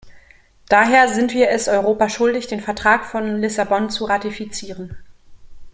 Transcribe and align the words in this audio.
Daher 0.67 1.09
sind 1.09 1.31
wir 1.31 1.51
es 1.51 1.67
Europa 1.67 2.09
schuldig, 2.09 2.47
den 2.47 2.59
Vertrag 2.59 3.05
von 3.05 3.39
Lissabon 3.39 3.91
zu 3.91 4.05
ratifizieren. 4.05 4.97